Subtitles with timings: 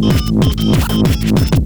[0.00, 1.59] よし!